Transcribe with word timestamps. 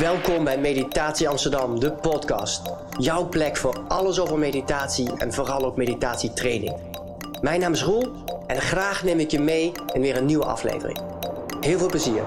Welkom 0.00 0.44
bij 0.44 0.58
Meditatie 0.58 1.28
Amsterdam, 1.28 1.80
de 1.80 1.92
podcast. 1.92 2.62
Jouw 2.98 3.28
plek 3.28 3.56
voor 3.56 3.80
alles 3.88 4.20
over 4.20 4.38
meditatie 4.38 5.16
en 5.16 5.32
vooral 5.32 5.64
ook 5.64 5.76
meditatietraining. 5.76 6.76
Mijn 7.40 7.60
naam 7.60 7.72
is 7.72 7.82
Roel 7.82 8.12
en 8.46 8.60
graag 8.60 9.04
neem 9.04 9.18
ik 9.18 9.30
je 9.30 9.40
mee 9.40 9.72
in 9.92 10.00
weer 10.00 10.16
een 10.16 10.24
nieuwe 10.24 10.44
aflevering. 10.44 11.00
Heel 11.60 11.78
veel 11.78 11.88
plezier. 11.88 12.22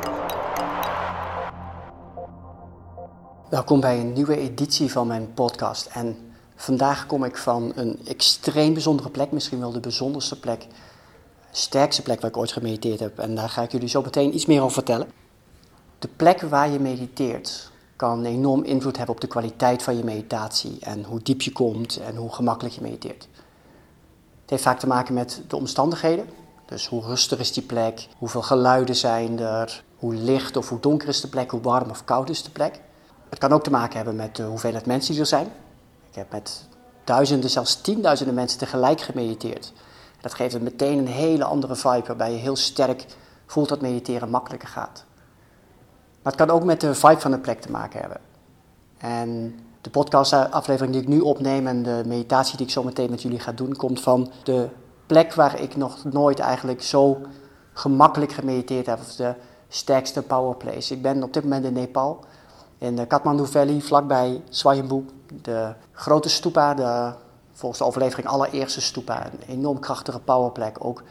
Welkom 3.49 3.79
bij 3.79 3.99
een 3.99 4.13
nieuwe 4.13 4.37
editie 4.37 4.91
van 4.91 5.07
mijn 5.07 5.33
podcast. 5.33 5.85
En 5.85 6.17
vandaag 6.55 7.05
kom 7.05 7.23
ik 7.23 7.37
van 7.37 7.71
een 7.75 7.99
extreem 8.07 8.73
bijzondere 8.73 9.09
plek, 9.09 9.31
misschien 9.31 9.59
wel 9.59 9.71
de 9.71 9.79
bijzonderste 9.79 10.39
plek, 10.39 10.67
sterkste 11.51 12.01
plek 12.01 12.21
waar 12.21 12.29
ik 12.29 12.37
ooit 12.37 12.51
gemediteerd 12.51 12.99
heb. 12.99 13.19
En 13.19 13.35
daar 13.35 13.49
ga 13.49 13.61
ik 13.61 13.71
jullie 13.71 13.89
zo 13.89 14.01
meteen 14.01 14.35
iets 14.35 14.45
meer 14.45 14.61
over 14.61 14.73
vertellen. 14.73 15.24
De 16.05 16.11
plek 16.15 16.41
waar 16.41 16.69
je 16.69 16.79
mediteert 16.79 17.71
kan 17.95 18.25
enorm 18.25 18.63
invloed 18.63 18.97
hebben 18.97 19.15
op 19.15 19.21
de 19.21 19.27
kwaliteit 19.27 19.83
van 19.83 19.97
je 19.97 20.03
meditatie 20.03 20.77
en 20.79 21.03
hoe 21.03 21.19
diep 21.21 21.41
je 21.41 21.51
komt 21.51 21.97
en 21.97 22.15
hoe 22.15 22.33
gemakkelijk 22.33 22.75
je 22.75 22.81
mediteert. 22.81 23.27
Het 24.41 24.49
heeft 24.49 24.63
vaak 24.63 24.79
te 24.79 24.87
maken 24.87 25.13
met 25.13 25.41
de 25.47 25.55
omstandigheden. 25.55 26.29
Dus 26.65 26.87
hoe 26.87 27.03
rustig 27.03 27.39
is 27.39 27.53
die 27.53 27.63
plek, 27.63 28.07
hoeveel 28.17 28.41
geluiden 28.41 28.95
zijn 28.95 29.39
er, 29.39 29.83
hoe 29.97 30.13
licht 30.13 30.57
of 30.57 30.69
hoe 30.69 30.79
donker 30.79 31.07
is 31.07 31.21
de 31.21 31.27
plek, 31.27 31.51
hoe 31.51 31.61
warm 31.61 31.89
of 31.89 32.03
koud 32.03 32.29
is 32.29 32.43
de 32.43 32.51
plek. 32.51 32.79
Het 33.29 33.39
kan 33.39 33.51
ook 33.51 33.63
te 33.63 33.71
maken 33.71 33.95
hebben 33.95 34.15
met 34.15 34.35
de 34.35 34.43
hoeveelheid 34.43 34.85
mensen 34.85 35.11
die 35.11 35.21
er 35.21 35.27
zijn. 35.27 35.47
Ik 36.09 36.15
heb 36.15 36.31
met 36.31 36.67
duizenden, 37.03 37.49
zelfs 37.49 37.81
tienduizenden 37.81 38.35
mensen 38.35 38.59
tegelijk 38.59 39.01
gemediteerd. 39.01 39.73
Dat 40.21 40.33
geeft 40.33 40.61
meteen 40.61 40.97
een 40.97 41.07
hele 41.07 41.43
andere 41.43 41.75
vibe 41.75 42.07
waarbij 42.07 42.31
je 42.31 42.37
heel 42.37 42.55
sterk 42.55 43.05
voelt 43.45 43.69
dat 43.69 43.81
mediteren 43.81 44.29
makkelijker 44.29 44.69
gaat. 44.69 45.05
Maar 46.25 46.33
het 46.33 46.45
kan 46.45 46.55
ook 46.55 46.63
met 46.63 46.81
de 46.81 46.93
vibe 46.93 47.19
van 47.19 47.31
de 47.31 47.39
plek 47.39 47.61
te 47.61 47.71
maken 47.71 47.99
hebben. 47.99 48.19
En 48.97 49.59
de 49.81 49.89
podcastaflevering 49.89 50.93
die 50.93 51.01
ik 51.01 51.07
nu 51.07 51.19
opneem 51.19 51.67
en 51.67 51.83
de 51.83 52.03
meditatie 52.05 52.57
die 52.57 52.65
ik 52.65 52.71
zo 52.71 52.83
meteen 52.83 53.09
met 53.09 53.21
jullie 53.21 53.39
ga 53.39 53.51
doen, 53.51 53.75
komt 53.75 54.01
van 54.01 54.31
de 54.43 54.69
plek 55.05 55.33
waar 55.33 55.61
ik 55.61 55.75
nog 55.75 56.03
nooit 56.03 56.39
eigenlijk 56.39 56.81
zo 56.81 57.21
gemakkelijk 57.73 58.31
gemediteerd 58.31 58.85
heb. 58.85 58.99
Of 58.99 59.15
de 59.15 59.33
sterkste 59.67 60.21
powerplace. 60.21 60.93
Ik 60.93 61.01
ben 61.01 61.23
op 61.23 61.33
dit 61.33 61.43
moment 61.43 61.65
in 61.65 61.73
Nepal, 61.73 62.19
in 62.77 62.95
de 62.95 63.05
Kathmandu 63.05 63.45
Valley, 63.45 63.81
vlakbij 63.81 64.41
Swayambhu. 64.49 65.05
De 65.41 65.73
grote 65.91 66.29
stupa, 66.29 66.73
de, 66.73 67.13
volgens 67.51 67.79
de 67.79 67.85
overlevering 67.85 68.27
allereerste 68.27 68.81
stupa. 68.81 69.25
Een 69.25 69.39
enorm 69.47 69.79
krachtige 69.79 70.19
powerplek. 70.19 70.85
Ook 70.85 71.03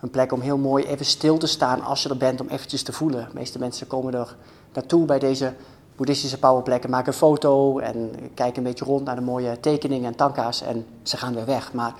een 0.00 0.10
plek 0.10 0.32
om 0.32 0.40
heel 0.40 0.58
mooi 0.58 0.84
even 0.84 1.06
stil 1.06 1.38
te 1.38 1.46
staan 1.46 1.82
als 1.82 2.02
je 2.02 2.08
er 2.08 2.16
bent, 2.16 2.40
om 2.40 2.48
eventjes 2.48 2.82
te 2.82 2.92
voelen. 2.92 3.24
De 3.28 3.34
meeste 3.34 3.58
mensen 3.58 3.86
komen 3.86 4.14
er 4.14 4.36
naartoe 4.72 5.04
bij 5.04 5.18
deze 5.18 5.54
boeddhistische 5.96 6.38
powerplekken, 6.38 6.90
maken 6.90 7.12
een 7.12 7.18
foto 7.18 7.78
en 7.78 8.10
kijken 8.34 8.56
een 8.56 8.68
beetje 8.68 8.84
rond 8.84 9.04
naar 9.04 9.16
de 9.16 9.20
mooie 9.20 9.60
tekeningen 9.60 10.06
en 10.06 10.16
tanka's 10.16 10.62
en 10.62 10.86
ze 11.02 11.16
gaan 11.16 11.34
weer 11.34 11.44
weg. 11.44 11.72
Maar 11.72 11.94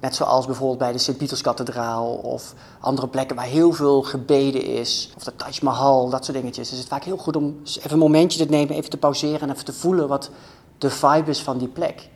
net 0.00 0.14
zoals 0.14 0.46
bijvoorbeeld 0.46 0.78
bij 0.78 0.92
de 0.92 0.98
Sint-Pieterskathedraal 0.98 2.14
of 2.14 2.54
andere 2.80 3.08
plekken 3.08 3.36
waar 3.36 3.44
heel 3.44 3.72
veel 3.72 4.02
gebeden 4.02 4.64
is, 4.64 5.12
of 5.16 5.24
de 5.24 5.36
Taj 5.36 5.58
Mahal, 5.62 6.08
dat 6.10 6.24
soort 6.24 6.36
dingetjes, 6.36 6.72
is 6.72 6.78
het 6.78 6.88
vaak 6.88 7.04
heel 7.04 7.16
goed 7.16 7.36
om 7.36 7.60
even 7.64 7.92
een 7.92 7.98
momentje 7.98 8.44
te 8.44 8.50
nemen, 8.50 8.74
even 8.74 8.90
te 8.90 8.96
pauzeren 8.96 9.40
en 9.40 9.50
even 9.50 9.64
te 9.64 9.72
voelen 9.72 10.08
wat 10.08 10.30
de 10.78 10.90
vibe 10.90 11.30
is 11.30 11.42
van 11.42 11.58
die 11.58 11.68
plek. 11.68 12.08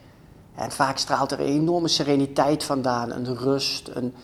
En 0.54 0.70
vaak 0.70 0.98
straalt 0.98 1.32
er 1.32 1.40
een 1.40 1.46
enorme 1.46 1.88
sereniteit 1.88 2.64
vandaan, 2.64 3.10
een 3.10 3.36
rust, 3.36 3.90
een 3.94 4.14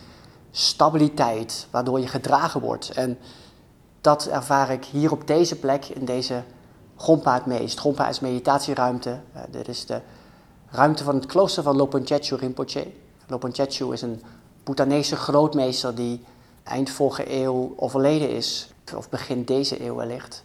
stabiliteit, 0.50 1.66
waardoor 1.70 2.00
je 2.00 2.06
gedragen 2.06 2.60
wordt. 2.60 2.90
En 2.90 3.18
dat 4.06 4.26
ervaar 4.26 4.70
ik 4.70 4.84
hier 4.84 5.12
op 5.12 5.26
deze 5.26 5.58
plek, 5.58 5.84
in 5.84 6.04
deze 6.04 6.42
Gompa 6.96 7.34
het 7.34 7.46
meest. 7.46 7.78
Gompa 7.78 8.08
is 8.08 8.20
meditatieruimte. 8.20 9.10
Uh, 9.10 9.42
dit 9.50 9.68
is 9.68 9.86
de 9.86 10.00
ruimte 10.70 11.04
van 11.04 11.14
het 11.14 11.26
klooster 11.26 11.62
van 11.62 11.76
Lopon 11.76 12.04
Rinpoche. 12.28 12.86
Lopon 13.26 13.52
is 13.92 14.02
een 14.02 14.22
Bhutanese 14.64 15.16
grootmeester 15.16 15.94
die 15.94 16.24
eind 16.64 16.90
vorige 16.90 17.32
eeuw 17.42 17.72
overleden 17.76 18.30
is. 18.30 18.70
Of 18.96 19.08
begin 19.08 19.44
deze 19.44 19.84
eeuw 19.84 19.94
wellicht. 19.94 20.44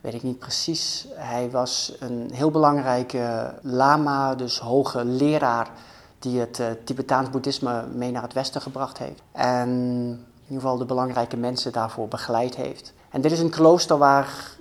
Weet 0.00 0.14
ik 0.14 0.22
niet 0.22 0.38
precies. 0.38 1.06
Hij 1.14 1.50
was 1.50 1.96
een 2.00 2.30
heel 2.32 2.50
belangrijke 2.50 3.54
lama, 3.62 4.34
dus 4.34 4.58
hoge 4.58 5.04
leraar, 5.04 5.70
die 6.18 6.40
het 6.40 6.58
uh, 6.58 6.66
Tibetaans 6.84 7.30
boeddhisme 7.30 7.86
mee 7.86 8.10
naar 8.10 8.22
het 8.22 8.32
westen 8.32 8.60
gebracht 8.60 8.98
heeft. 8.98 9.22
En 9.32 10.26
in 10.48 10.54
ieder 10.54 10.68
geval 10.68 10.86
de 10.86 10.94
belangrijke 10.94 11.36
mensen 11.36 11.72
daarvoor 11.72 12.08
begeleid 12.08 12.56
heeft. 12.56 12.92
En 13.10 13.20
dit 13.20 13.32
is 13.32 13.40
een 13.40 13.50
klooster 13.50 13.98
waar 13.98 14.56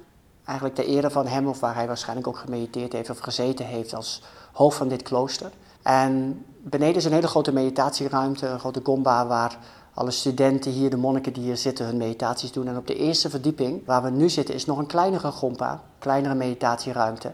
eigenlijk 0.45 0.77
de 0.77 0.85
ere 0.85 1.09
van 1.09 1.27
hem, 1.27 1.47
of 1.47 1.59
waar 1.59 1.75
hij 1.75 1.87
waarschijnlijk 1.87 2.27
ook 2.27 2.37
gemediteerd 2.37 2.93
heeft 2.93 3.09
of 3.09 3.19
gezeten 3.19 3.65
heeft 3.65 3.95
als 3.95 4.23
hoofd 4.53 4.77
van 4.77 4.87
dit 4.87 5.01
klooster. 5.01 5.51
En 5.81 6.45
beneden 6.63 6.95
is 6.95 7.05
een 7.05 7.11
hele 7.11 7.27
grote 7.27 7.51
meditatieruimte, 7.51 8.47
een 8.47 8.59
grote 8.59 8.81
gomba, 8.83 9.27
waar 9.27 9.57
alle 9.93 10.11
studenten 10.11 10.71
hier, 10.71 10.89
de 10.89 10.97
monniken 10.97 11.33
die 11.33 11.43
hier 11.43 11.57
zitten, 11.57 11.85
hun 11.85 11.97
meditaties 11.97 12.51
doen. 12.51 12.67
En 12.67 12.77
op 12.77 12.87
de 12.87 12.95
eerste 12.95 13.29
verdieping, 13.29 13.85
waar 13.85 14.03
we 14.03 14.09
nu 14.09 14.29
zitten, 14.29 14.55
is 14.55 14.65
nog 14.65 14.77
een 14.77 14.85
kleinere 14.85 15.31
gomba, 15.31 15.81
kleinere 15.99 16.35
meditatieruimte. 16.35 17.31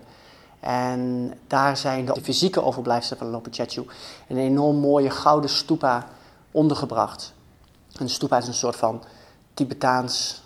En 0.59 1.33
daar 1.47 1.77
zijn 1.77 2.05
de 2.05 2.21
fysieke 2.21 2.63
overblijfselen 2.63 3.19
van 3.19 3.29
Lopechechu, 3.29 3.85
een 4.27 4.37
enorm 4.37 4.75
mooie 4.75 5.09
gouden 5.09 5.49
stupa 5.49 6.07
ondergebracht. 6.51 7.33
Een 7.97 8.09
stupa 8.09 8.37
is 8.37 8.47
een 8.47 8.53
soort 8.53 8.75
van 8.75 9.03
Tibetaans 9.53 10.43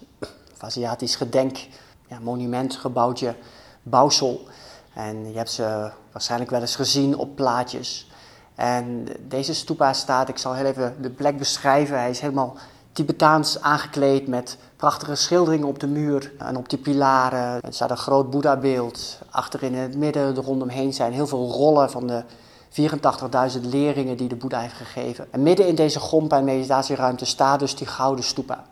of 0.53 0.63
Aziatisch 0.63 1.15
gedenk, 1.15 1.67
ja, 2.07 2.19
monument, 2.19 2.75
gebouwtje, 2.75 3.35
bouwsel. 3.83 4.47
En 4.93 5.31
je 5.31 5.37
hebt 5.37 5.51
ze 5.51 5.91
waarschijnlijk 6.11 6.51
wel 6.51 6.61
eens 6.61 6.75
gezien 6.75 7.17
op 7.17 7.35
plaatjes. 7.35 8.11
En 8.55 9.07
deze 9.27 9.53
stupa 9.53 9.93
staat, 9.93 10.29
ik 10.29 10.37
zal 10.37 10.53
heel 10.53 10.65
even 10.65 11.01
de 11.01 11.09
plek 11.09 11.37
beschrijven. 11.37 11.99
Hij 11.99 12.09
is 12.09 12.19
helemaal 12.19 12.57
Tibetaans 12.91 13.61
aangekleed 13.61 14.27
met 14.27 14.57
prachtige 14.75 15.15
schilderingen 15.15 15.67
op 15.67 15.79
de 15.79 15.87
muur 15.87 16.33
en 16.37 16.57
op 16.57 16.69
de 16.69 16.77
pilaren. 16.77 17.61
Er 17.61 17.73
staat 17.73 17.89
een 17.89 17.97
groot 17.97 18.29
Boeddha-beeld. 18.29 19.19
Achterin 19.29 19.73
in 19.73 19.81
het 19.81 19.97
midden, 19.97 20.35
er 20.35 20.43
rondomheen 20.43 20.93
zijn 20.93 21.13
heel 21.13 21.27
veel 21.27 21.51
rollen 21.51 21.91
van 21.91 22.07
de 22.07 22.23
84.000 22.69 23.61
leerlingen 23.61 24.17
die 24.17 24.27
de 24.27 24.35
Boeddha 24.35 24.59
heeft 24.59 24.73
gegeven. 24.73 25.27
En 25.31 25.43
midden 25.43 25.67
in 25.67 25.75
deze 25.75 25.99
gompa 25.99 26.37
en 26.37 26.43
meditatieruimte 26.43 27.25
staat 27.25 27.59
dus 27.59 27.75
die 27.75 27.87
gouden 27.87 28.23
stupa. 28.23 28.65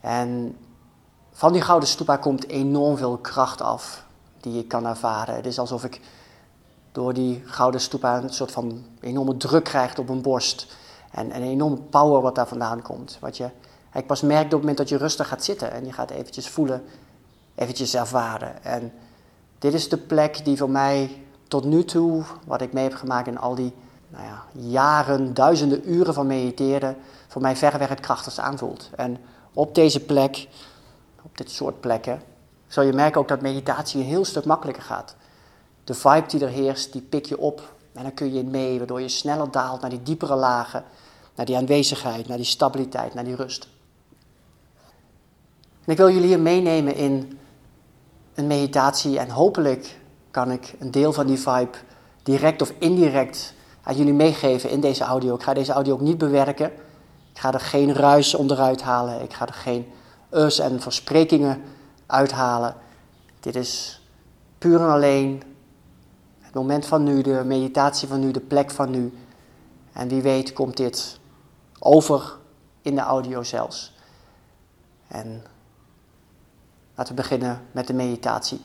En 0.00 0.56
van 1.32 1.52
die 1.52 1.62
gouden 1.62 1.88
stupa 1.88 2.16
komt 2.16 2.48
enorm 2.48 2.96
veel 2.96 3.16
kracht 3.16 3.60
af 3.60 4.04
die 4.40 4.58
ik 4.58 4.68
kan 4.68 4.86
ervaren. 4.86 5.34
Het 5.34 5.46
is 5.46 5.58
alsof 5.58 5.84
ik 5.84 6.00
door 6.92 7.14
die 7.14 7.42
gouden 7.44 7.80
stupa 7.80 8.22
een 8.22 8.32
soort 8.32 8.50
van 8.50 8.84
enorme 9.00 9.36
druk 9.36 9.64
krijg 9.64 9.98
op 9.98 10.06
mijn 10.08 10.22
borst. 10.22 10.76
En 11.10 11.36
een 11.36 11.42
enorme 11.42 11.76
power 11.76 12.22
wat 12.22 12.34
daar 12.34 12.48
vandaan 12.48 12.82
komt. 12.82 13.18
Wat 13.20 13.36
je 13.36 13.50
ik 13.94 14.06
pas 14.06 14.20
merkt 14.20 14.44
op 14.44 14.50
het 14.50 14.60
moment 14.60 14.76
dat 14.76 14.88
je 14.88 14.96
rustig 14.96 15.28
gaat 15.28 15.44
zitten 15.44 15.72
en 15.72 15.84
je 15.84 15.92
gaat 15.92 16.10
eventjes 16.10 16.48
voelen, 16.48 16.84
eventjes 17.54 17.94
ervaren. 17.94 18.64
En 18.64 18.92
dit 19.58 19.74
is 19.74 19.88
de 19.88 19.96
plek 19.96 20.44
die 20.44 20.56
voor 20.56 20.70
mij 20.70 21.22
tot 21.48 21.64
nu 21.64 21.84
toe, 21.84 22.22
wat 22.44 22.60
ik 22.60 22.72
mee 22.72 22.84
heb 22.84 22.94
gemaakt 22.94 23.26
in 23.26 23.38
al 23.38 23.54
die 23.54 23.72
nou 24.08 24.24
ja, 24.24 24.44
jaren, 24.52 25.34
duizenden 25.34 25.90
uren 25.92 26.14
van 26.14 26.26
mediteren, 26.26 26.96
voor 27.28 27.42
mij 27.42 27.56
verreweg 27.56 27.88
het 27.88 28.00
krachtigst 28.00 28.38
aanvoelt. 28.38 28.90
En 28.96 29.18
op 29.52 29.74
deze 29.74 30.00
plek, 30.00 30.48
op 31.22 31.38
dit 31.38 31.50
soort 31.50 31.80
plekken, 31.80 32.22
zal 32.66 32.84
je 32.84 32.92
merken 32.92 33.20
ook 33.20 33.28
dat 33.28 33.40
meditatie 33.40 34.00
een 34.00 34.06
heel 34.06 34.24
stuk 34.24 34.44
makkelijker 34.44 34.82
gaat. 34.82 35.16
De 35.84 35.94
vibe 35.94 36.26
die 36.26 36.40
er 36.40 36.48
heerst, 36.48 36.92
die 36.92 37.02
pik 37.02 37.26
je 37.26 37.38
op 37.38 37.72
en 37.92 38.02
dan 38.02 38.14
kun 38.14 38.34
je 38.34 38.44
mee, 38.44 38.78
waardoor 38.78 39.00
je 39.00 39.08
sneller 39.08 39.50
daalt 39.50 39.80
naar 39.80 39.90
die 39.90 40.02
diepere 40.02 40.34
lagen, 40.34 40.84
naar 41.34 41.46
die 41.46 41.56
aanwezigheid, 41.56 42.28
naar 42.28 42.36
die 42.36 42.46
stabiliteit, 42.46 43.14
naar 43.14 43.24
die 43.24 43.36
rust. 43.36 43.68
En 45.84 45.92
ik 45.92 45.96
wil 45.96 46.10
jullie 46.10 46.26
hier 46.26 46.40
meenemen 46.40 46.94
in 46.94 47.38
een 48.34 48.46
meditatie 48.46 49.18
en 49.18 49.30
hopelijk 49.30 49.98
kan 50.38 50.50
ik 50.50 50.74
een 50.78 50.90
deel 50.90 51.12
van 51.12 51.26
die 51.26 51.38
vibe 51.38 51.78
direct 52.22 52.62
of 52.62 52.72
indirect 52.78 53.54
aan 53.82 53.96
jullie 53.96 54.12
meegeven 54.12 54.70
in 54.70 54.80
deze 54.80 55.04
audio. 55.04 55.34
Ik 55.34 55.42
ga 55.42 55.54
deze 55.54 55.72
audio 55.72 55.92
ook 55.94 56.00
niet 56.00 56.18
bewerken. 56.18 56.72
Ik 57.32 57.38
ga 57.38 57.52
er 57.52 57.60
geen 57.60 57.94
ruis 57.94 58.34
onderuit 58.34 58.82
halen. 58.82 59.22
Ik 59.22 59.32
ga 59.32 59.46
er 59.46 59.54
geen 59.54 59.86
us 60.30 60.58
en 60.58 60.80
versprekingen 60.80 61.62
uithalen. 62.06 62.74
Dit 63.40 63.56
is 63.56 64.02
puur 64.58 64.80
en 64.80 64.88
alleen 64.88 65.42
het 66.40 66.54
moment 66.54 66.86
van 66.86 67.02
nu, 67.02 67.22
de 67.22 67.42
meditatie 67.44 68.08
van 68.08 68.20
nu, 68.20 68.30
de 68.30 68.40
plek 68.40 68.70
van 68.70 68.90
nu. 68.90 69.12
En 69.92 70.08
wie 70.08 70.22
weet 70.22 70.52
komt 70.52 70.76
dit 70.76 71.18
over 71.78 72.36
in 72.82 72.94
de 72.94 73.00
audio 73.00 73.42
zelfs. 73.42 73.94
En 75.08 75.42
laten 76.94 77.14
we 77.14 77.20
beginnen 77.22 77.60
met 77.72 77.86
de 77.86 77.94
meditatie 77.94 78.60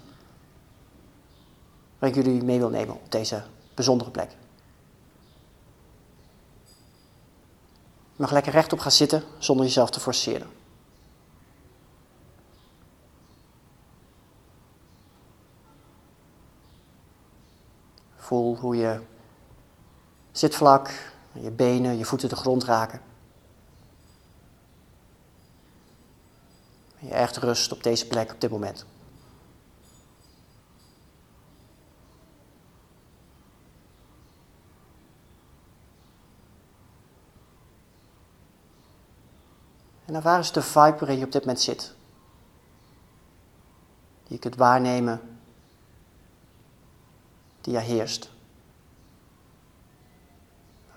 waar 2.03 2.11
ik 2.11 2.23
jullie 2.23 2.43
mee 2.43 2.59
wil 2.59 2.69
nemen 2.69 2.95
op 2.95 3.11
deze 3.11 3.43
bijzondere 3.73 4.11
plek. 4.11 4.29
Je 8.15 8.21
mag 8.21 8.31
lekker 8.31 8.51
rechtop 8.51 8.79
gaan 8.79 8.91
zitten 8.91 9.23
zonder 9.37 9.65
jezelf 9.65 9.89
te 9.89 9.99
forceren. 9.99 10.49
Voel 18.15 18.57
hoe 18.57 18.75
je 18.75 19.01
zitvlak, 20.31 21.13
je 21.31 21.51
benen, 21.51 21.97
je 21.97 22.05
voeten 22.05 22.29
de 22.29 22.35
grond 22.35 22.63
raken. 22.63 23.01
Je 26.99 27.09
echt 27.09 27.37
rust 27.37 27.71
op 27.71 27.83
deze 27.83 28.07
plek 28.07 28.31
op 28.31 28.41
dit 28.41 28.49
moment. 28.49 28.85
En 40.05 40.21
waar 40.21 40.39
is 40.39 40.51
de 40.51 40.61
vibe 40.61 40.97
waarin 40.97 41.17
je 41.17 41.25
op 41.25 41.31
dit 41.31 41.41
moment 41.41 41.61
zit? 41.61 41.95
Die 44.23 44.33
je 44.33 44.39
kunt 44.39 44.55
waarnemen, 44.55 45.21
die 47.61 47.75
er 47.75 47.81
heerst. 47.81 48.31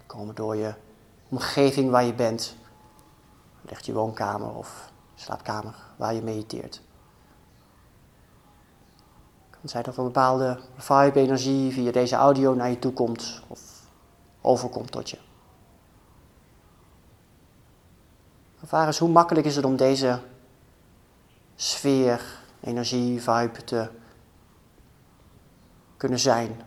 komen 0.07 0.35
door 0.35 0.57
je 0.57 0.75
omgeving 1.29 1.91
waar 1.91 2.05
je 2.05 2.15
bent. 2.15 2.57
Ligt 3.63 3.87
je 3.87 3.93
woonkamer 3.93 4.55
of 4.55 4.93
slaapkamer 5.15 5.75
waar 5.97 6.15
je 6.15 6.23
mediteert. 6.23 6.81
Kan 9.51 9.69
zijn 9.69 9.83
dat 9.83 9.97
een 9.97 10.05
bepaalde 10.05 10.61
vibe-energie 10.77 11.73
via 11.73 11.93
deze 11.93 12.17
audio 12.17 12.55
naar 12.55 12.69
je 12.69 12.79
toe 12.79 12.93
komt 12.93 13.43
of 13.47 13.61
overkomt 14.41 14.91
tot 14.91 15.11
je. 15.11 15.26
Ervaar 18.67 18.87
eens 18.87 18.99
hoe 18.99 19.09
makkelijk 19.09 19.47
is 19.47 19.57
het 19.57 19.65
om 19.65 19.77
deze 19.77 20.21
sfeer, 21.57 22.25
energie, 22.61 23.23
vibe 23.23 23.65
te 23.65 23.89
kunnen 25.97 26.19
zijn. 26.19 26.61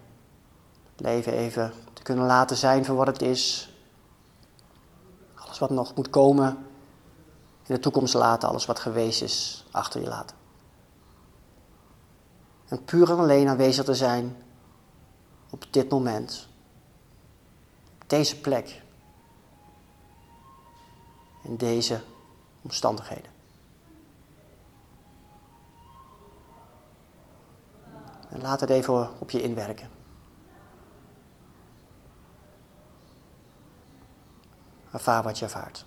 Leven 0.98 1.34
even 1.34 1.74
te 1.94 2.04
kunnen 2.04 2.26
laten 2.26 2.58
zijn 2.58 2.86
voor 2.86 2.96
wat 2.96 3.08
het 3.08 3.22
is. 3.22 3.74
Alles 5.36 5.60
wat 5.60 5.70
nog 5.70 5.96
moet 5.96 6.10
komen 6.10 6.58
in 7.66 7.76
de 7.76 7.80
toekomst 7.80 8.14
laten, 8.14 8.50
alles 8.50 8.66
wat 8.66 8.80
geweest 8.80 9.22
is 9.22 9.66
achter 9.72 10.02
je 10.02 10.08
laten. 10.08 10.36
En 12.68 12.84
puur 12.84 13.12
en 13.12 13.18
alleen 13.18 13.48
aanwezig 13.48 13.86
te 13.86 13.96
zijn 13.96 14.44
op 15.50 15.66
dit 15.70 15.90
moment, 15.90 16.48
op 18.02 18.10
deze 18.10 18.40
plek 18.40 18.82
in 21.42 21.56
deze 21.56 22.02
omstandigheden. 22.62 23.32
En 28.30 28.42
laat 28.42 28.60
het 28.60 28.70
even 28.70 29.20
op 29.20 29.30
je 29.30 29.42
inwerken. 29.42 29.90
Ervaar 34.92 35.24
wat 35.24 35.40
je 35.40 35.46
ervaart. 35.46 35.86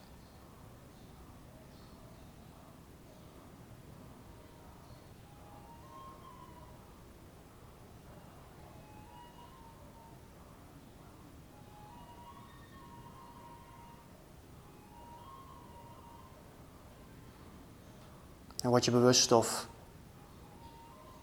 En 18.63 18.69
word 18.69 18.85
je 18.85 18.91
bewust 18.91 19.33
of 19.33 19.69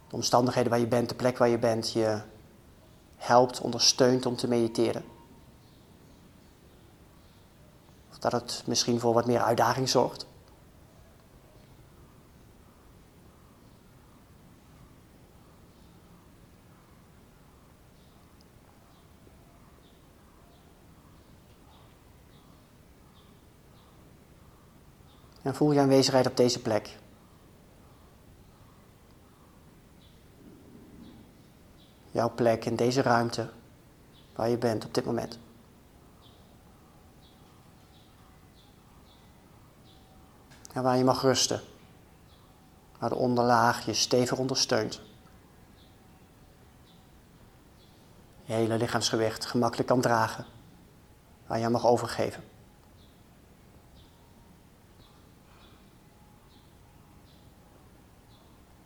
de 0.08 0.16
omstandigheden 0.16 0.70
waar 0.70 0.80
je 0.80 0.88
bent, 0.88 1.10
de 1.10 1.16
plek 1.16 1.38
waar 1.38 1.48
je 1.48 1.60
bent, 1.60 1.92
je 1.92 2.22
helpt, 3.16 3.62
ondersteunt 3.62 4.26
om 4.26 4.36
te 4.36 4.48
mediteren. 4.48 5.04
Of 8.10 8.18
dat 8.18 8.32
het 8.32 8.64
misschien 8.66 9.00
voor 9.00 9.14
wat 9.14 9.26
meer 9.26 9.42
uitdaging 9.42 9.90
zorgt. 9.90 10.28
En 25.42 25.56
voel 25.56 25.72
je 25.72 25.80
aanwezigheid 25.80 26.28
op 26.28 26.38
deze 26.38 26.62
plek. 26.62 26.98
Jouw 32.20 32.34
plek 32.36 32.66
in 32.66 32.76
deze 32.76 33.02
ruimte 33.02 33.50
waar 34.36 34.50
je 34.50 34.58
bent 34.58 34.86
op 34.86 34.94
dit 34.94 35.06
moment. 35.06 35.40
En 40.74 40.84
waar 40.84 40.98
je 40.98 41.04
mag 41.04 41.22
rusten. 41.22 41.62
Waar 43.00 43.10
de 43.10 43.16
onderlaag 43.16 43.86
je 43.86 43.94
stevig 43.94 44.38
ondersteunt. 44.38 45.02
Je 48.44 48.54
hele 48.54 48.78
lichaamsgewicht 48.78 49.46
gemakkelijk 49.46 49.88
kan 49.88 50.02
dragen. 50.02 50.46
Waar 51.48 51.60
je 51.60 51.70
mag 51.70 51.86
overgeven. 51.86 52.44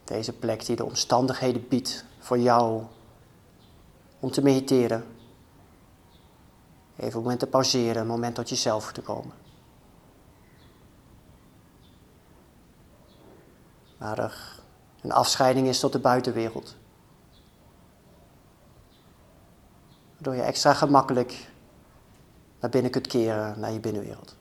Deze 0.03 0.33
plek 0.33 0.65
die 0.65 0.75
de 0.75 0.85
omstandigheden 0.85 1.67
biedt 1.67 2.05
voor 2.19 2.39
jou 2.39 2.83
om 4.23 4.31
te 4.31 4.41
mediteren. 4.41 5.05
Even 6.95 7.11
een 7.11 7.21
moment 7.21 7.39
te 7.39 7.47
pauzeren, 7.47 8.01
een 8.01 8.07
moment 8.07 8.35
tot 8.35 8.49
jezelf 8.49 8.91
te 8.91 9.01
komen. 9.01 9.35
Waar 13.97 14.19
er 14.19 14.59
een 15.01 15.11
afscheiding 15.11 15.67
is 15.67 15.79
tot 15.79 15.91
de 15.91 15.99
buitenwereld. 15.99 16.75
Waardoor 20.13 20.35
je 20.35 20.41
extra 20.41 20.73
gemakkelijk 20.73 21.51
naar 22.59 22.69
binnen 22.69 22.91
kunt 22.91 23.07
keren, 23.07 23.59
naar 23.59 23.71
je 23.71 23.79
binnenwereld. 23.79 24.35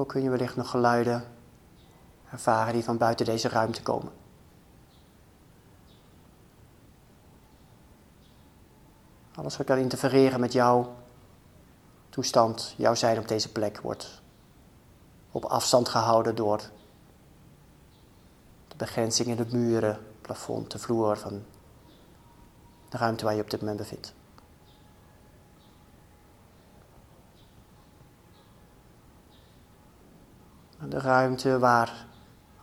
Ook 0.00 0.08
kun 0.08 0.22
je 0.22 0.30
wellicht 0.30 0.56
nog 0.56 0.70
geluiden 0.70 1.24
ervaren 2.30 2.72
die 2.72 2.84
van 2.84 2.98
buiten 2.98 3.26
deze 3.26 3.48
ruimte 3.48 3.82
komen. 3.82 4.12
Alles 9.34 9.56
wat 9.56 9.66
kan 9.66 9.78
interfereren 9.78 10.40
met 10.40 10.52
jouw 10.52 10.96
toestand, 12.08 12.74
jouw 12.76 12.94
zijn 12.94 13.18
op 13.18 13.28
deze 13.28 13.52
plek, 13.52 13.80
wordt 13.80 14.22
op 15.30 15.44
afstand 15.44 15.88
gehouden 15.88 16.34
door 16.34 16.58
de 18.68 18.76
begrenzing 18.76 19.28
in 19.28 19.36
de 19.36 19.56
muren, 19.56 19.98
plafond, 20.20 20.70
de 20.70 20.78
vloer 20.78 21.16
van 21.16 21.44
de 22.88 22.96
ruimte 22.96 23.24
waar 23.24 23.34
je 23.34 23.42
op 23.42 23.50
dit 23.50 23.60
moment 23.60 23.78
bevindt. 23.78 24.14
De 30.88 30.98
ruimte 30.98 31.58
waar, 31.58 32.06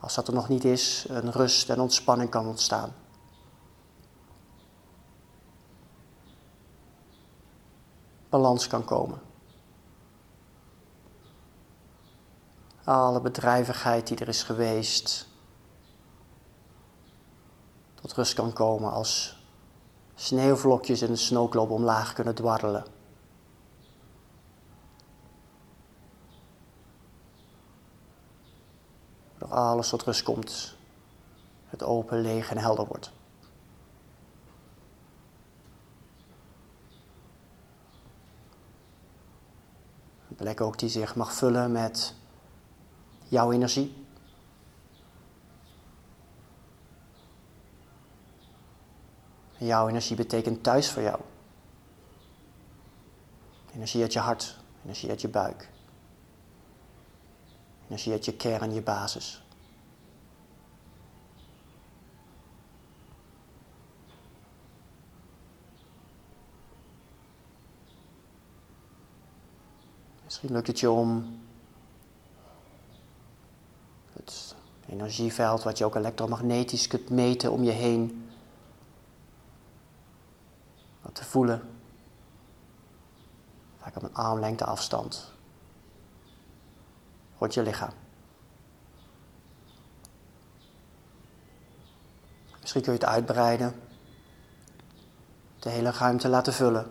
als 0.00 0.14
dat 0.14 0.28
er 0.28 0.34
nog 0.34 0.48
niet 0.48 0.64
is, 0.64 1.06
een 1.08 1.30
rust 1.32 1.70
en 1.70 1.80
ontspanning 1.80 2.30
kan 2.30 2.46
ontstaan. 2.46 2.92
Balans 8.28 8.66
kan 8.66 8.84
komen. 8.84 9.20
Alle 12.84 13.20
bedrijvigheid 13.20 14.06
die 14.06 14.18
er 14.18 14.28
is 14.28 14.42
geweest, 14.42 15.28
tot 17.94 18.12
rust 18.12 18.34
kan 18.34 18.52
komen 18.52 18.92
als 18.92 19.42
sneeuwvlokjes 20.14 21.02
in 21.02 21.10
een 21.10 21.18
snow 21.18 21.70
omlaag 21.70 22.12
kunnen 22.12 22.34
dwarrelen. 22.34 22.95
Alles 29.48 29.88
tot 29.88 30.02
rust 30.02 30.22
komt. 30.22 30.76
Het 31.66 31.82
open, 31.82 32.20
leeg 32.20 32.50
en 32.50 32.58
helder 32.58 32.86
wordt. 32.86 33.12
Een 40.28 40.36
plek 40.36 40.60
ook 40.60 40.78
die 40.78 40.88
zich 40.88 41.14
mag 41.14 41.32
vullen 41.32 41.72
met 41.72 42.14
jouw 43.28 43.52
energie. 43.52 44.04
jouw 49.58 49.88
energie 49.88 50.16
betekent 50.16 50.62
thuis 50.62 50.90
voor 50.90 51.02
jou. 51.02 51.20
Energie 53.74 54.02
uit 54.02 54.12
je 54.12 54.18
hart, 54.18 54.56
energie 54.84 55.10
uit 55.10 55.20
je 55.20 55.28
buik. 55.28 55.68
Energie 57.88 58.12
uit 58.12 58.24
je 58.24 58.36
kern, 58.36 58.74
je 58.74 58.82
basis. 58.82 59.42
Misschien 70.24 70.52
lukt 70.52 70.66
het 70.66 70.80
je 70.80 70.90
om 70.90 71.38
het 74.12 74.54
energieveld, 74.88 75.62
wat 75.62 75.78
je 75.78 75.84
ook 75.84 75.94
elektromagnetisch 75.94 76.86
kunt 76.86 77.10
meten 77.10 77.52
om 77.52 77.62
je 77.62 77.70
heen, 77.70 78.30
wat 81.02 81.14
te 81.14 81.24
voelen. 81.24 81.68
Vaak 83.78 83.96
op 83.96 84.02
een 84.02 84.14
armlengte 84.14 84.64
afstand. 84.64 85.35
Rond 87.38 87.54
je 87.54 87.62
lichaam. 87.62 87.92
Misschien 92.60 92.82
kun 92.82 92.92
je 92.92 92.98
het 92.98 93.08
uitbreiden. 93.08 93.82
De 95.58 95.70
hele 95.70 95.90
ruimte 95.90 96.28
laten 96.28 96.52
vullen. 96.52 96.90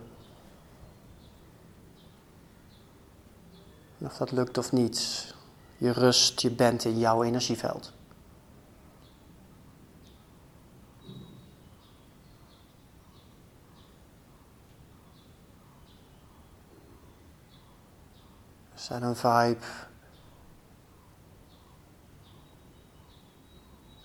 of 3.98 4.16
dat 4.16 4.30
lukt 4.30 4.58
of 4.58 4.72
niet. 4.72 5.34
Je 5.78 5.90
rust, 5.90 6.40
je 6.40 6.50
bent 6.50 6.84
in 6.84 6.98
jouw 6.98 7.22
energieveld. 7.22 7.92
Er 18.90 19.02
een 19.02 19.16
vibe, 19.16 19.64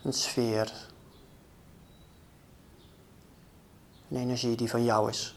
een 0.03 0.13
sfeer, 0.13 0.71
een 4.09 4.17
energie 4.17 4.55
die 4.55 4.69
van 4.69 4.83
jou 4.83 5.09
is. 5.09 5.35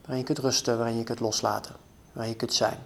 Waarin 0.00 0.18
je 0.18 0.24
kunt 0.24 0.38
rusten, 0.38 0.78
waarin 0.78 0.96
je 0.96 1.04
kunt 1.04 1.20
loslaten, 1.20 1.76
waarin 2.12 2.32
je 2.32 2.38
kunt 2.38 2.52
zijn. 2.52 2.78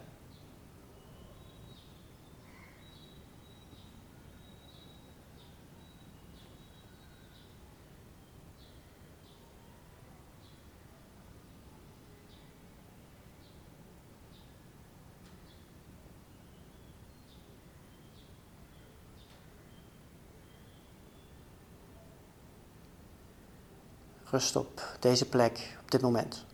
Rust 24.32 24.56
op 24.56 24.96
deze 25.00 25.28
plek, 25.28 25.78
op 25.82 25.90
dit 25.90 26.00
moment. 26.00 26.44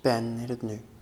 ben 0.00 0.38
in 0.38 0.48
het 0.48 0.62
nu. 0.62 0.95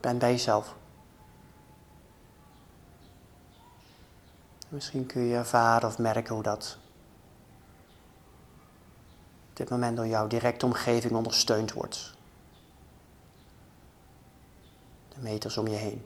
Ben 0.00 0.18
bij 0.18 0.30
jezelf. 0.30 0.74
Misschien 4.68 5.06
kun 5.06 5.22
je 5.22 5.36
ervaren 5.36 5.88
of 5.88 5.98
merken 5.98 6.34
hoe 6.34 6.42
dat 6.42 6.78
op 9.50 9.56
dit 9.56 9.68
moment 9.68 9.96
door 9.96 10.06
jouw 10.06 10.26
directe 10.26 10.66
omgeving 10.66 11.12
ondersteund 11.12 11.72
wordt. 11.72 12.14
De 15.08 15.20
meters 15.20 15.56
om 15.56 15.66
je 15.66 15.76
heen. 15.76 16.04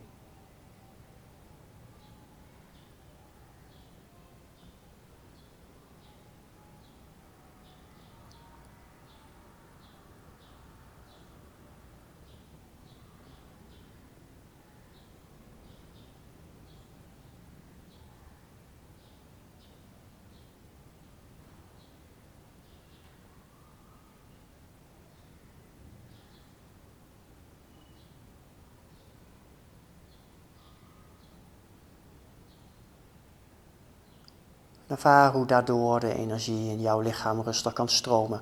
Ervaar 34.92 35.32
hoe 35.32 35.46
daardoor 35.46 36.00
de 36.00 36.14
energie 36.14 36.70
in 36.70 36.80
jouw 36.80 37.00
lichaam 37.00 37.40
rustig 37.40 37.72
kan 37.72 37.88
stromen. 37.88 38.40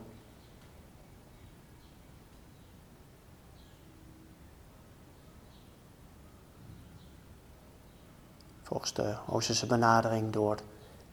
Volgens 8.62 8.92
de 8.92 9.16
Oosterse 9.26 9.66
benadering 9.66 10.32
door 10.32 10.50
het 10.50 10.62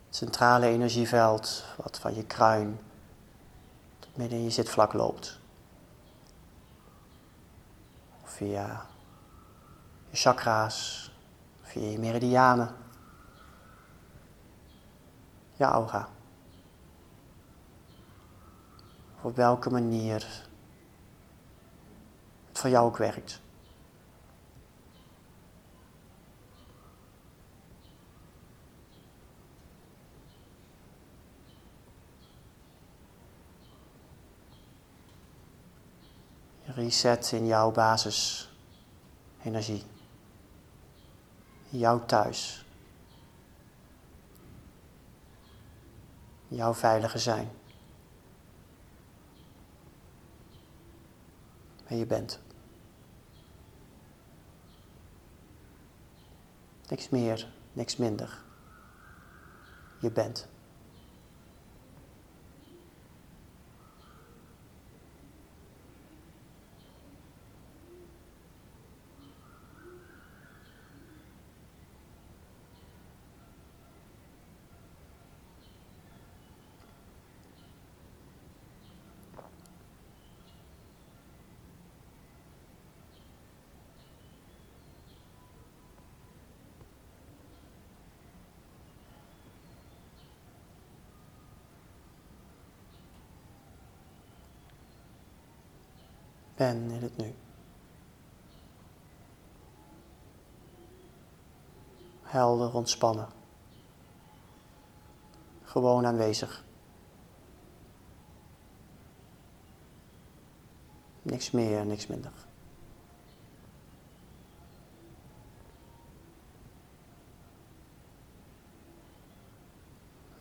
centrale 0.09 0.65
energieveld, 0.65 1.63
wat 1.75 1.99
van 1.99 2.15
je 2.15 2.25
kruin 2.25 2.79
tot 3.99 4.17
midden 4.17 4.37
in 4.37 4.43
je 4.43 4.49
zitvlak 4.49 4.93
loopt. 4.93 5.39
Of 8.23 8.29
via 8.29 8.85
je 10.09 10.17
chakra's, 10.17 11.11
via 11.61 11.89
je 11.89 11.99
meridianen 11.99 12.75
je 15.57 15.63
aura. 15.63 16.09
op 19.27 19.35
welke 19.35 19.69
manier 19.69 20.27
het 22.47 22.59
voor 22.59 22.69
jou 22.69 22.85
ook 22.85 22.97
werkt. 22.97 23.41
Reset 36.65 37.31
in 37.31 37.45
jouw 37.45 37.71
basisenergie. 37.71 39.83
In 41.69 41.79
jouw 41.79 42.05
thuis. 42.05 42.66
Jouw 46.47 46.73
veilige 46.73 47.17
zijn. 47.17 47.49
En 51.85 51.97
je 51.97 52.05
bent. 52.05 52.39
Niks 56.89 57.09
meer, 57.09 57.47
niks 57.73 57.97
minder. 57.97 58.43
Je 59.99 60.11
bent. 60.11 60.47
ben 96.57 96.91
in 96.91 97.01
het 97.01 97.17
nu. 97.17 97.35
Helder 102.23 102.73
ontspannen. 102.73 103.27
Gewoon 105.63 106.05
aanwezig. 106.05 106.63
Niks 111.21 111.51
meer, 111.51 111.85
niks 111.85 112.07
minder. 112.07 112.31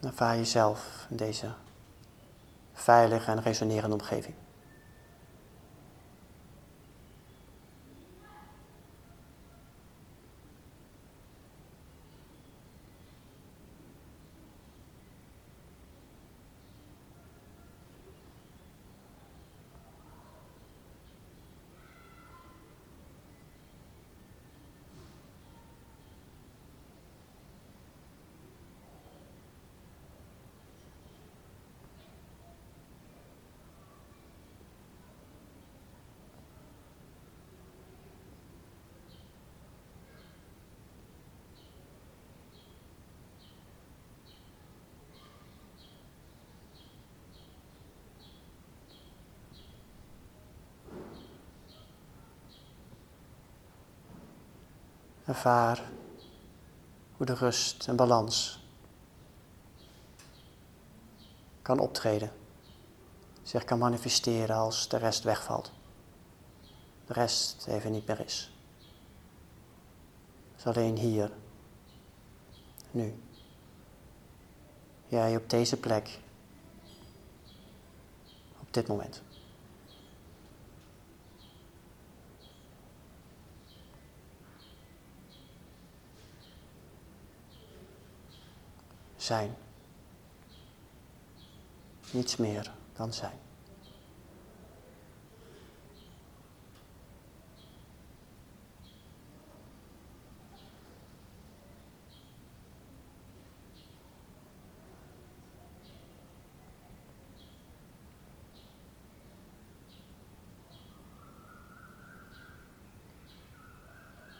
Ervaar 0.00 0.36
jezelf 0.36 1.06
in 1.10 1.16
deze 1.16 1.54
veilige 2.72 3.30
en 3.30 3.42
resonerende 3.42 3.96
omgeving. 3.96 4.34
Ervaar 55.26 55.82
hoe 57.16 57.26
de 57.26 57.34
rust 57.34 57.88
en 57.88 57.96
balans 57.96 58.64
kan 61.62 61.78
optreden, 61.78 62.30
zich 63.42 63.64
kan 63.64 63.78
manifesteren 63.78 64.56
als 64.56 64.88
de 64.88 64.96
rest 64.96 65.22
wegvalt. 65.22 65.72
De 67.06 67.12
rest 67.12 67.66
even 67.66 67.92
niet 67.92 68.06
meer 68.06 68.20
is. 68.20 68.52
Het 70.50 70.58
is 70.58 70.66
alleen 70.66 70.96
hier, 70.96 71.30
nu. 72.90 73.22
Jij 75.06 75.36
op 75.36 75.50
deze 75.50 75.76
plek, 75.76 76.20
op 78.60 78.72
dit 78.72 78.86
moment. 78.86 79.22
Zijn. 89.26 89.56
Niets 92.10 92.36
meer 92.36 92.72
dan 92.96 93.12
zijn. 93.12 93.38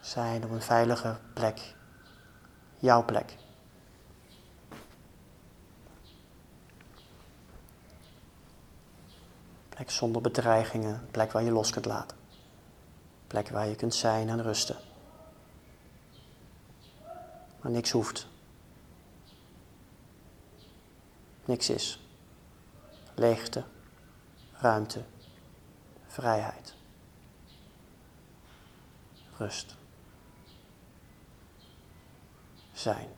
Zijn 0.01 0.45
op 0.45 0.51
een 0.51 0.63
veilige 0.63 1.17
plek, 1.35 1.75
jouw 2.79 3.05
plek. 3.05 3.46
Zonder 9.87 10.23
bedreigingen, 10.23 11.09
plek 11.11 11.33
waar 11.33 11.43
je 11.43 11.51
los 11.51 11.71
kunt 11.71 11.85
laten. 11.85 12.17
Plek 13.27 13.49
waar 13.49 13.69
je 13.69 13.75
kunt 13.75 13.95
zijn 13.95 14.29
en 14.29 14.43
rusten. 14.43 14.77
Maar 17.61 17.73
niks 17.73 17.91
hoeft. 17.91 18.27
Niks 21.45 21.71
is. 21.71 22.01
Leegte, 23.15 23.65
ruimte, 24.53 25.05
vrijheid. 26.07 26.75
Rust. 29.37 29.75
Zijn. 32.73 33.09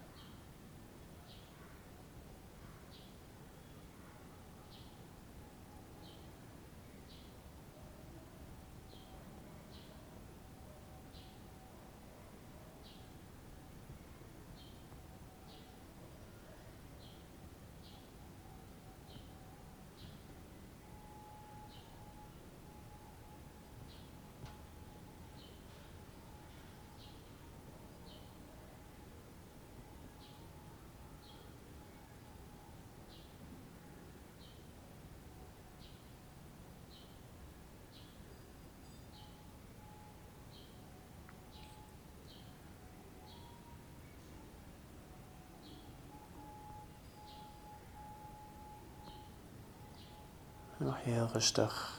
Nog 50.78 51.02
heel 51.02 51.28
rustig. 51.32 51.98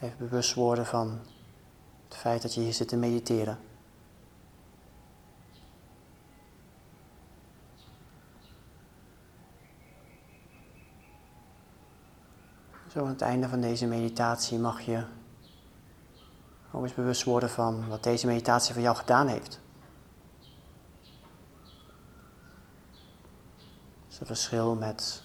Even 0.00 0.18
bewust 0.18 0.54
worden 0.54 0.86
van 0.86 1.20
het 2.08 2.16
feit 2.16 2.42
dat 2.42 2.54
je 2.54 2.60
hier 2.60 2.72
zit 2.72 2.88
te 2.88 2.96
mediteren. 2.96 3.58
Zo 12.88 13.00
aan 13.00 13.08
het 13.08 13.20
einde 13.20 13.48
van 13.48 13.60
deze 13.60 13.86
meditatie 13.86 14.58
mag 14.58 14.80
je 14.80 15.04
ook 16.72 16.82
eens 16.82 16.94
bewust 16.94 17.24
worden 17.24 17.50
van 17.50 17.88
wat 17.88 18.02
deze 18.02 18.26
meditatie 18.26 18.72
voor 18.72 18.82
jou 18.82 18.96
gedaan 18.96 19.26
heeft. 19.26 19.60
Dat 24.02 24.12
is 24.12 24.18
het 24.18 24.26
verschil 24.26 24.74
met 24.74 25.23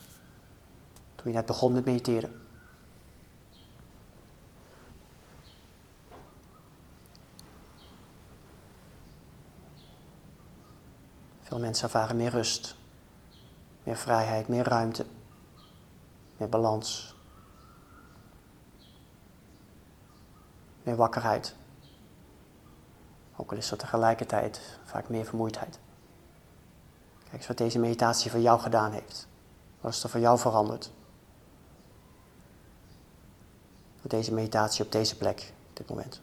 toen 1.21 1.31
je 1.31 1.37
net 1.37 1.45
begon 1.45 1.73
met 1.73 1.85
mediteren. 1.85 2.41
Veel 11.41 11.59
mensen 11.59 11.83
ervaren 11.83 12.15
meer 12.15 12.29
rust, 12.29 12.75
meer 13.83 13.95
vrijheid, 13.95 14.47
meer 14.47 14.67
ruimte, 14.67 15.05
meer 16.37 16.49
balans, 16.49 17.15
meer 20.83 20.95
wakkerheid. 20.95 21.55
Ook 23.35 23.51
al 23.51 23.57
is 23.57 23.71
er 23.71 23.77
tegelijkertijd 23.77 24.79
vaak 24.83 25.09
meer 25.09 25.25
vermoeidheid. 25.25 25.79
Kijk 27.23 27.33
eens 27.33 27.47
wat 27.47 27.57
deze 27.57 27.79
meditatie 27.79 28.31
voor 28.31 28.39
jou 28.39 28.59
gedaan 28.59 28.91
heeft. 28.91 29.27
Wat 29.81 29.93
is 29.93 30.03
er 30.03 30.09
voor 30.09 30.19
jou 30.19 30.39
veranderd? 30.39 30.91
Voor 33.99 34.09
deze 34.09 34.33
meditatie 34.33 34.85
op 34.85 34.91
deze 34.91 35.17
plek, 35.17 35.53
op 35.69 35.77
dit 35.77 35.89
moment. 35.89 36.21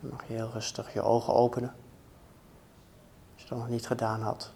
Mag 0.00 0.28
je 0.28 0.34
heel 0.34 0.50
rustig 0.50 0.92
je 0.92 1.02
ogen 1.02 1.34
openen. 1.34 1.74
je 3.34 3.48
dat 3.48 3.58
nog 3.58 3.68
niet 3.68 3.86
gedaan 3.86 4.20
had. 4.20 4.52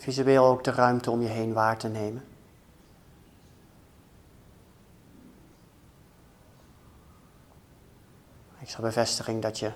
Visueel 0.00 0.44
ook 0.44 0.64
de 0.64 0.70
ruimte 0.70 1.10
om 1.10 1.20
je 1.20 1.28
heen 1.28 1.52
waar 1.52 1.78
te 1.78 1.88
nemen. 1.88 2.24
Ik 8.58 8.70
zal 8.70 8.82
bevestiging 8.82 9.42
dat 9.42 9.58
je 9.58 9.72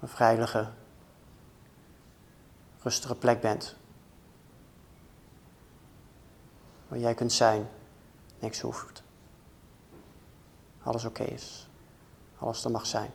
een 0.00 0.08
veilige, 0.08 0.70
rustige 2.82 3.14
plek 3.14 3.40
bent. 3.40 3.76
Waar 6.88 6.98
jij 6.98 7.14
kunt 7.14 7.32
zijn, 7.32 7.68
niks 8.38 8.60
hoeft. 8.60 9.02
Alles 10.82 11.04
oké 11.04 11.22
is, 11.22 11.68
alles 12.38 12.64
er 12.64 12.70
mag 12.70 12.86
zijn. 12.86 13.10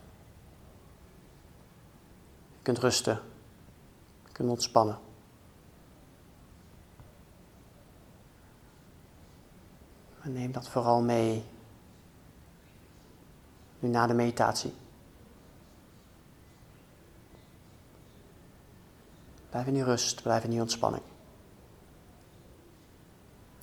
Je 2.51 2.61
kunt 2.61 2.77
rusten, 2.77 3.21
je 4.25 4.31
kunt 4.31 4.49
ontspannen. 4.49 5.11
En 10.23 10.33
neem 10.33 10.51
dat 10.51 10.69
vooral 10.69 11.01
mee 11.01 11.43
nu 13.79 13.89
na 13.89 14.07
de 14.07 14.13
meditatie. 14.13 14.73
Blijf 19.49 19.67
in 19.67 19.73
die 19.73 19.83
rust, 19.83 20.21
blijf 20.21 20.43
in 20.43 20.49
die 20.49 20.59
ontspanning. 20.59 21.03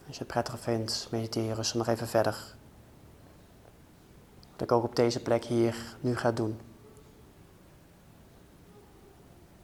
Als 0.06 0.18
je 0.18 0.24
het 0.24 0.32
prettig 0.32 0.60
vindt, 0.60 1.08
mediteer 1.10 1.54
rustig 1.54 1.76
nog 1.76 1.86
even 1.86 2.08
verder. 2.08 2.54
Wat 4.52 4.60
ik 4.60 4.72
ook 4.72 4.84
op 4.84 4.96
deze 4.96 5.22
plek 5.22 5.44
hier 5.44 5.96
nu 6.00 6.16
ga 6.16 6.32
doen. 6.32 6.60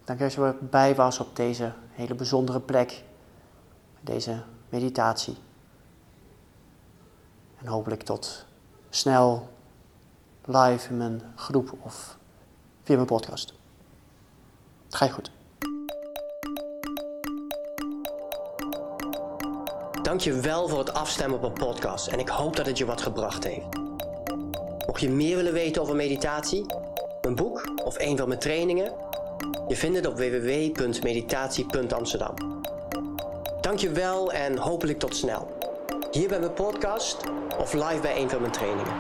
Dank 0.05 0.19
dat 0.19 0.33
je 0.33 0.41
erbij 0.41 0.95
was 0.95 1.21
op 1.21 1.37
deze 1.37 1.73
hele 1.91 2.15
bijzondere 2.15 2.61
plek. 2.61 3.05
Deze 4.01 4.43
meditatie. 4.69 5.37
Hopelijk 7.67 8.03
tot 8.03 8.45
snel 8.91 9.49
live 10.45 10.89
in 10.89 10.97
mijn 10.97 11.23
groep 11.37 11.73
of 11.83 12.17
via 12.83 12.95
mijn 12.95 13.07
podcast. 13.07 13.55
Het 14.85 14.95
gaat 14.95 15.11
goed. 15.11 15.31
Dank 20.03 20.21
je 20.21 20.41
wel 20.41 20.69
voor 20.69 20.79
het 20.79 20.93
afstemmen 20.93 21.39
op 21.39 21.45
een 21.45 21.53
podcast 21.53 22.07
en 22.07 22.19
ik 22.19 22.29
hoop 22.29 22.57
dat 22.57 22.67
het 22.67 22.79
je 22.79 22.85
wat 22.85 23.03
gebracht 23.03 23.45
heeft. 23.45 23.67
Mocht 24.87 25.01
je 25.01 25.11
meer 25.11 25.37
willen 25.37 25.53
weten 25.53 25.83
over 25.83 25.97
meditatie, 25.97 26.67
een 27.21 27.35
boek 27.35 27.71
of 27.85 27.99
een 27.99 28.17
van 28.17 28.29
mijn 28.29 28.41
trainingen, 28.41 28.93
je 29.69 29.77
vindt 29.77 29.97
het 29.97 30.07
op 30.07 30.17
www.meditatie.amsterdam. 30.17 32.35
Dank 33.61 33.79
je 33.79 33.91
wel 33.91 34.33
en 34.33 34.57
hopelijk 34.57 34.99
tot 34.99 35.17
snel. 35.17 35.56
Hier 36.17 36.29
bij 36.29 36.41
mijn 36.41 36.53
podcast 36.53 37.17
of 37.59 37.73
live 37.73 37.99
bij 38.03 38.17
een 38.21 38.31
van 38.31 38.41
mijn 38.41 38.53
trainingen. 38.53 38.93